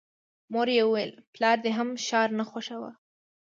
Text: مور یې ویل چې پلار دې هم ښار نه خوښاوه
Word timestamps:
مور 0.53 0.67
یې 0.77 0.83
ویل 0.87 1.11
چې 1.17 1.21
پلار 1.33 1.57
دې 1.63 1.71
هم 1.77 1.89
ښار 2.05 2.29
نه 2.39 2.43
خوښاوه 2.49 2.91